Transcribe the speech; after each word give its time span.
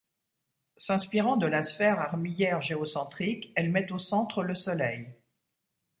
S'inspirant 0.77 1.37
de 1.37 1.45
la 1.45 1.61
sphère 1.61 1.99
armillaire 1.99 2.59
géocentrique, 2.59 3.51
elle 3.55 3.69
met 3.69 3.91
au 3.91 3.99
centre 3.99 4.41
le 4.41 4.55
soleil. 4.55 5.13